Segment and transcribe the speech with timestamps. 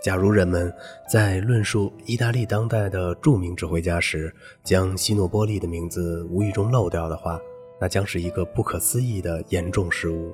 [0.00, 0.72] 假如人们
[1.10, 4.32] 在论述意大利当代的著名指挥家时，
[4.62, 7.40] 将西诺波利的名字无意中漏掉的话，
[7.80, 10.32] 那将是一个不可思议的严重失误。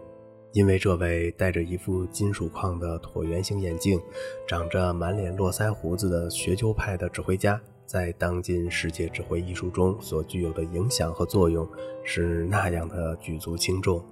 [0.52, 4.00] 因为这位戴着一副金属框的椭圆形眼镜、
[4.46, 11.66] 长着满脸络腮胡子的学究派的指挥家，在当今世界指挥艺术中所具有的影响和作用
[12.04, 14.04] 是那样的举足轻重，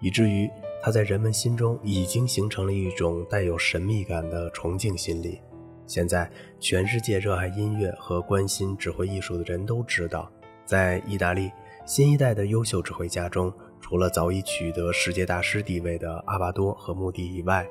[0.00, 0.48] 以至于
[0.84, 5.40] 他在人们心中已经形成了一种带有神秘感的崇敬心理。
[5.86, 10.28] 现在，全世界热爱音乐和关心指挥艺术的人都知道，
[10.64, 11.52] 在意大利
[11.86, 13.52] 新一代的优秀指挥家中。
[13.80, 17.66] 除了早已取得世界大师地位的阿巴多和穆迪以外，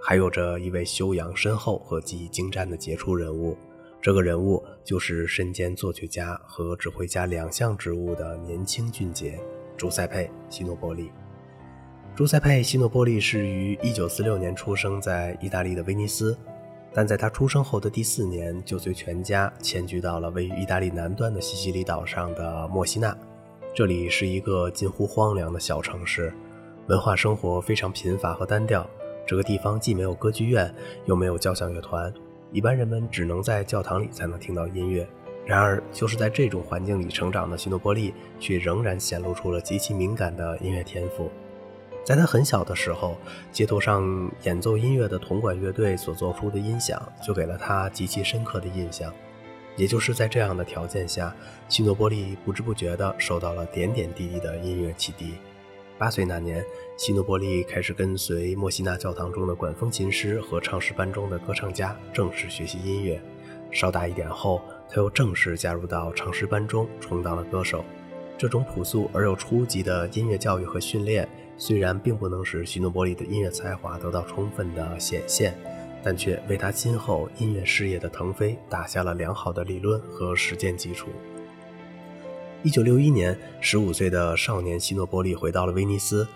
[0.00, 3.56] 还有着一位修养深厚和技艺精湛的杰出人物。
[4.00, 9.38] 这个人物就是身兼作曲家和指挥家两项职务的年轻俊杰
[9.76, 11.10] 朱塞佩·西诺波利。
[12.18, 16.36] 朱塞佩·西诺波利是于1946年出生在意大利的威尼斯，
[16.92, 23.16] 但在他出生后的第四年，就随全家迁居到了位于意大利南端的西西里岛上的莫西纳。
[23.72, 26.34] 这里是一个近乎荒凉的小城市，
[26.88, 28.84] 文化生活非常贫乏和单调。
[29.24, 30.74] 这个地方既没有歌剧院，
[31.04, 32.12] 又没有交响乐团，
[32.50, 35.08] 一般人们只能在教堂里才能听到音乐。
[35.46, 41.30] 然而，就是在这种环境里成长的西诺波利，却仍然显露出了极其敏感的音乐天赋。
[42.08, 43.18] 在他很小的时候，
[43.52, 49.12] 街头上演奏音乐的铜管乐队所做出的音响，就给了他极其深刻的印象。
[49.76, 51.36] 也就是在这样的条件下，
[51.68, 55.34] 西诺波利不知不觉地受到了点点滴滴的音乐启迪。
[55.98, 56.64] 八岁那年，
[56.96, 63.20] 西诺波利开始跟随莫西纳教堂中的管风琴师和唱诗班中的歌唱家正式学习音乐。
[63.70, 67.84] 稍大一点后，他又正式加入到唱诗班中，充当了歌手。
[68.38, 71.28] 这种朴素而又初级的音乐教育和训练，
[71.58, 75.54] 虽然并不能使希诺波利的音乐才华得到充分的显现。
[76.00, 81.08] 但却为他今后音乐事业的腾飞打下了良好的理论和实践基础。
[82.62, 86.26] 一九六一年，十五岁的少年希诺波利回到了威尼斯，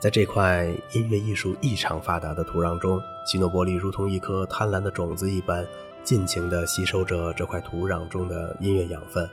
[0.00, 5.64] 在这块音乐艺术异常发达的土壤中，希诺波利如同一颗贪婪的种子一般，
[6.02, 9.28] 尽情地吸收着这块土壤中的音乐养分。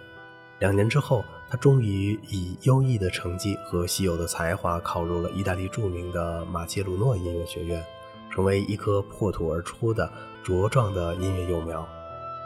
[0.60, 7.84] 两年之后，他终于以优异的成绩和稀有的才华考入了意大利著名的马切鲁诺音乐学院。
[8.32, 10.10] 成为一颗破土而出的
[10.46, 11.86] 茁壮的音乐幼苗，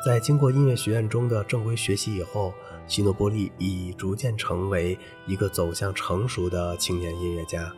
[0.04, 2.54] 在经过音乐学院中的正规学习以后，
[2.88, 4.98] 西诺波利已逐渐成为
[5.28, 7.70] 一个走向成熟的青年音乐家。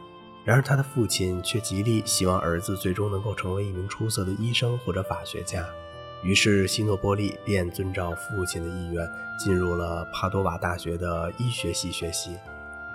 [0.43, 5.65] 然而，他的父亲却极力希望儿子最终能够成为一名出色的医生或者法学家。
[6.25, 12.35] 于是，西诺波利便遵照父亲的意愿，进入了帕多瓦大学的医学系学习，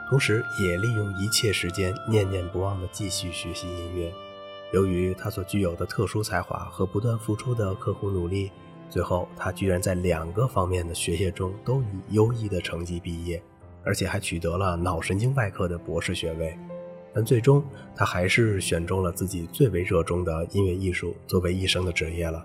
[0.08, 4.12] 同时也利用一切时间念念不忘地继续学习音乐。
[4.72, 8.50] 由于他所具有的特殊才华和不断付出的刻苦努力，
[8.88, 13.40] 最后他居然在两个方面的学业中都以优异的成绩毕业，
[13.84, 16.58] 而且还取得了脑神经外科的博士学位。
[17.14, 17.64] 但最终，
[17.94, 22.44] 他还是选中了自己最为热衷的音乐艺术作为一生的职业了。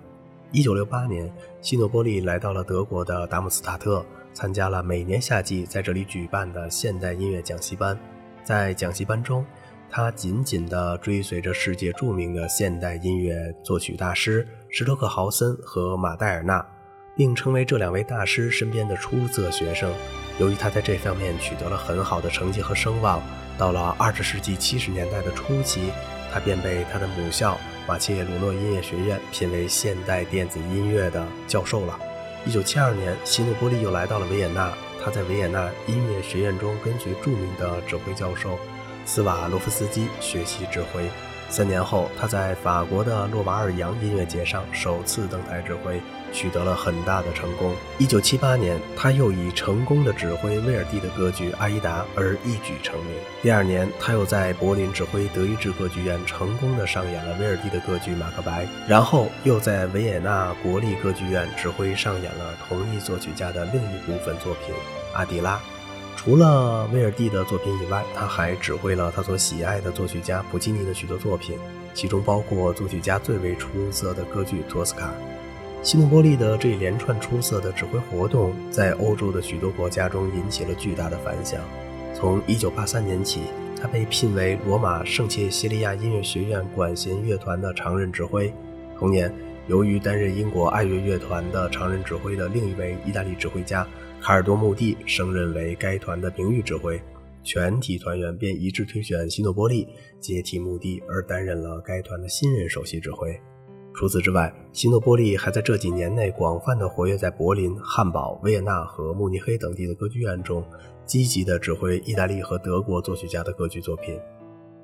[0.56, 1.30] 一九六八年，
[1.60, 8.00] 西诺波利来到了德国的达姆斯塔特，参加了每年夏季在这里举办的现代音乐讲习班。
[8.42, 9.46] 在讲习班中，
[9.90, 16.66] 他紧紧地追随着世界著名的现代音乐作曲大师施托克豪森和马戴尔纳，
[17.18, 19.94] 并成为这两位大师身边的出色学生。
[20.40, 23.22] 由于他在这方面取得了很好的成绩和声望，
[23.58, 25.92] 到了二十世纪七十年代的初期，
[26.36, 27.58] 他便被他的母校
[27.88, 31.98] 瓦切鲁诺音乐学院聘为现代电子音乐的教授了。
[32.46, 38.60] 一九七二年，西诺波利又来到了维也纳，他在维也纳音乐学院中跟随著名的指挥教授。
[39.06, 41.10] 斯瓦洛夫斯基学习指挥。
[41.56, 46.02] 三年后，他在法国的洛瓦尔扬音乐节上首次登台指挥，
[46.34, 47.74] 取得了很大的成功。
[47.98, 53.16] 一九七八年，他又以成功的指挥威尔第的歌剧《阿依达》而一举成名。
[53.42, 64.76] 第二年，他又在柏林指挥德意志歌剧院，成功的上演了威尔第的歌剧《马克白》，然后又在维也纳国立歌剧院指挥上演了同一作曲家的另一部分作品
[65.14, 65.56] 《阿迪拉》。
[66.16, 71.60] 除了威尔第的作品以外，他还指挥了他所喜爱的作曲家普契尼的许多作品，
[71.94, 75.08] 其中包括作曲家最为出色的歌剧《托斯卡》。
[75.84, 81.62] 西诺波利的这一连串出色的指挥活动，在欧洲的许多国家中引起了巨大的反响。
[82.16, 83.42] 从1983年起，
[83.80, 88.52] 他被聘为罗马圣切西利亚音乐学院管弦乐团的常任指挥。
[88.98, 89.32] 同年，
[89.68, 93.86] 由于担任英国爱乐乐团的常任指挥的另一位意大利指挥家。
[94.26, 97.00] 卡尔多·穆蒂升任为该团的名誉指挥，
[97.44, 99.88] 全体团员便一致推选西诺波利
[100.20, 103.40] 接替穆蒂而担任了该团的新任首席指挥。
[103.94, 110.66] 除此之外，希诺波利还在这几年内广泛地活跃在柏林、汉堡、维也纳和慕尼黑等地的歌剧院中，
[111.06, 114.20] 积极地指挥意大利和德国作曲家的歌剧作品。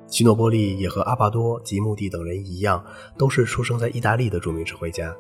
[0.06, 2.86] 希诺波利也和阿巴多、及穆蒂等人一样，
[3.18, 5.16] 都是出生在意大利的著名指挥家，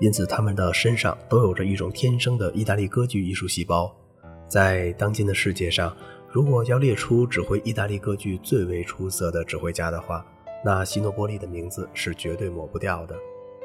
[0.00, 3.94] 因此他们的身上都有着一种天生的意大利歌剧艺术细胞。
[4.48, 5.96] 在当今的世界上，
[6.30, 10.24] 如果要列出指挥意大利歌剧最为出色的指挥家的话，
[10.64, 13.16] 那希诺波利的名字是绝对抹不掉的。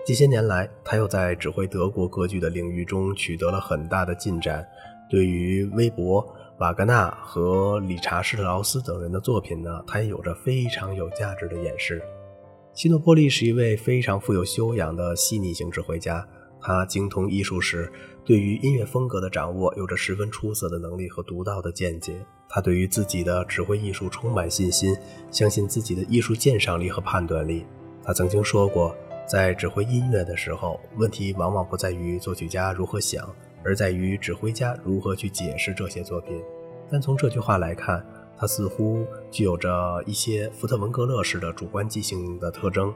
[0.06, 4.66] 近些年来，他又在指挥德国歌剧的领域中取得了很大的进展。
[5.10, 6.26] 对于威伯、
[6.60, 12.02] 瓦格纳和理查施特劳斯等人的作品呢，他也有着非常有价值的演示。
[12.80, 16.26] 希诺波利是一位非常富有修养的细腻型指挥家，
[16.62, 17.92] 他精通艺术史，
[18.24, 22.26] 对于音乐风格的掌握有着十分出色的能力和独到的见解。
[22.48, 24.96] 他对于自己的指挥艺术充满信心，
[25.30, 27.66] 相信自己的艺术鉴赏力和判断力。
[28.02, 28.96] 他曾经说过。
[29.28, 33.30] 在指挥音乐的时候，问题往往不在于作曲家如何想，
[33.62, 36.42] 而在于指挥家如何去解释这些作品。
[36.90, 38.04] 但从这句话来看，
[38.40, 42.94] 他似乎具有着一些福特文格勒式的主观即兴的特征。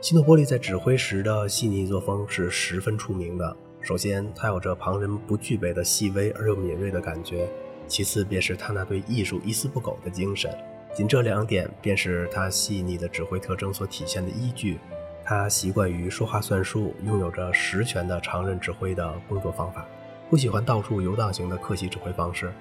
[0.00, 3.56] 希诺波利在指挥时的细腻作风是十分出名的。
[3.80, 7.46] 首先，他有着旁人不具备的细微而又敏锐的感觉；
[7.86, 10.50] 其次，便是他那对艺术一丝不苟的精神。
[10.92, 14.78] 仅这两点，便是他细腻的指挥特征所体现的依据。
[15.22, 19.86] 他习惯于说话算数，拥有着实权的常任指挥的工作方法，
[20.28, 22.52] 不喜欢到处游荡型的客气指挥方式，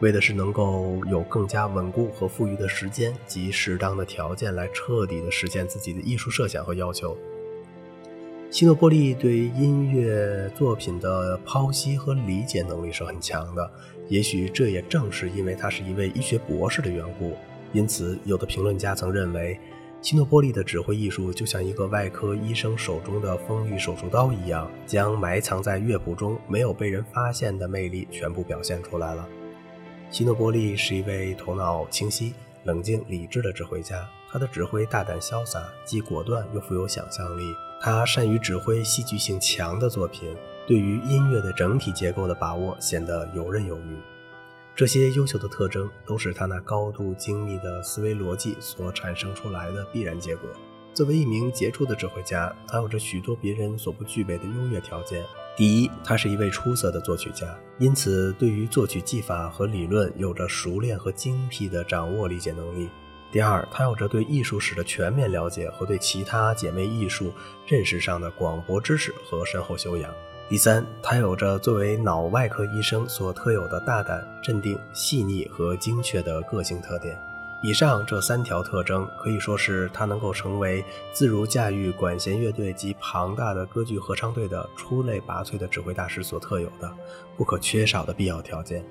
[0.00, 7.16] 为的是能够有更加稳固和富裕的时间及适当的条件来彻底的实现自己的艺术设想和要求。
[8.50, 13.70] 希诺波利对音乐作品的剖析和理解能力是很强的，
[14.08, 17.36] 也许这也正是因为他是一位医学博士的缘故，
[17.72, 19.58] 因此有的评论家曾认为。
[20.00, 29.28] 希诺波利的指挥艺术就像一个外科医生手中的锋利手术刀一样，将埋藏在乐谱中没有被人发现的魅力全部表现出来了。
[30.10, 32.34] 希诺波利是一位头脑清晰、
[32.64, 37.54] 冷静、理智的指挥家，他的指挥大胆潇洒，既果断又富有想象力。
[37.80, 40.34] 他善于指挥戏剧性强的作品，
[40.66, 43.98] 对于音乐的整体结构的把握显得游刃有余。
[44.74, 50.48] 这些优秀的特征都是他那高度精密的思维逻辑所产生出来的必然结果。
[50.98, 55.24] 作为一名杰出的指挥家，他有着许多别人所不具备的优越条件。
[55.56, 62.88] 第一，他是一位出色的作曲家，因此对于作曲技法和理论有着熟练和精辟的掌握理解能力。
[63.30, 67.32] 第二，他有着对艺术史的全面了解和对其他姐妹艺术
[67.68, 70.12] 认识上的广博知识和深厚修养。
[70.48, 77.16] 第三，他有着作为脑外科医生所特有的大胆、镇定、细腻和精确的个性特点。
[77.60, 86.88] 以上这三条特征可以说是他能够成为自如驾驭管弦乐队及庞大的歌剧合唱队的出类拔萃的指挥大师所特有的
[87.36, 88.84] 不可缺少的必要条件。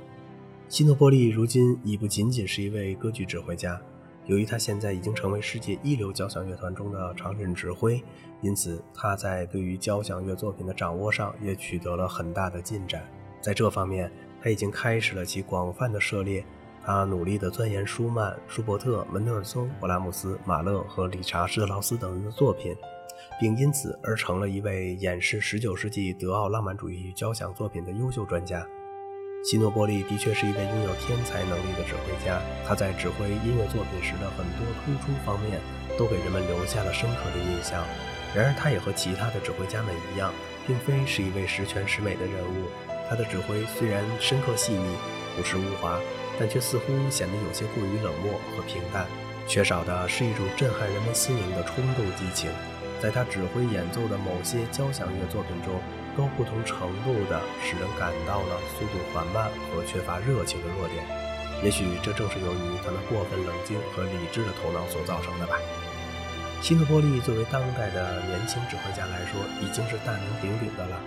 [0.67, 3.79] 希诺波利如今已不仅仅是一位歌剧指挥家。
[4.25, 8.03] 由于他现在已经成为世界一流交响乐团中的常任指挥，
[8.41, 13.09] 因此他在对于交响乐作品的掌握上也取得了很大的进展。
[13.39, 14.11] 在这方面，
[14.43, 16.45] 他已经开始了其广泛的涉猎。
[16.87, 22.73] 他努力地钻研舒曼、舒伯特、门德尔松、勃拉姆斯、马勒和理查施特劳斯等人的作品，
[23.41, 28.65] 并因此而成了一位演示19世纪德奥浪漫主义交响作品的优秀专家。
[29.43, 35.59] 希诺波利的确是一位拥有天才能力的指挥家，他在指挥音乐作品时的很多突出方面
[35.97, 37.83] 都给人们留下了深刻的印象。
[38.33, 40.31] 然而，他也和其他的指挥家们一样，
[40.65, 42.69] 并非是一位十全十美的人物。
[43.09, 44.95] 他的指挥虽然深刻细腻、
[45.35, 45.99] 朴实无华，
[46.39, 49.05] 但却似乎显得有些过于冷漠和平淡，
[49.47, 52.49] 缺少的是一种震撼人们心灵的冲动激情。
[53.01, 55.79] 在他指挥演奏的某些交响乐作品中。
[56.17, 61.05] 都不同程度地使人感到了速度缓慢和缺乏热情的弱点，
[61.63, 65.53] 也许这正是由于他那过分冷静和理智的头脑所造成的吧。
[66.59, 70.99] 希诺波利作为当代的年轻指挥家来说，已经是大名鼎鼎的了。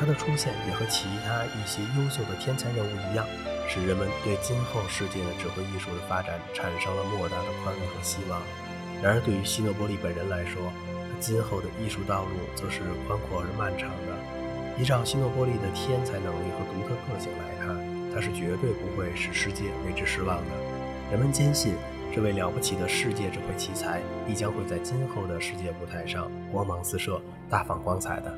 [0.00, 3.28] 他的出现也和其他一些优秀的天才人物一样，
[3.68, 8.40] 使人们对今后世界的指挥艺术的发展产生了莫大的宽慰和希望。
[9.02, 10.72] 然而，对于希诺波利本人来说，
[11.10, 14.14] 他今后的艺术道路则是宽阔而漫长的。
[14.80, 17.76] 依照希诺波利的天才能力和独特个性来看，
[18.14, 20.50] 他是绝对不会使世界为之失望的。
[21.10, 21.74] 人们坚信，
[22.14, 28.36] 这位了不起的世界指挥奇才必将会在今后的世界舞台上光芒四射、大放光彩的。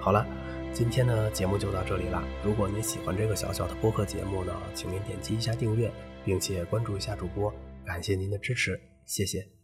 [0.00, 0.26] 好了，
[0.72, 2.22] 今天的节目就到这里了。
[2.42, 5.92] 如果您喜欢这个小小的播客节目呢，请您点击一下订阅，
[6.24, 7.52] 并且关注一下主播。
[7.84, 9.59] 感谢您的支持，谢谢。